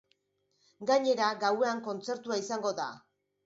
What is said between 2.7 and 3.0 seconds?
da.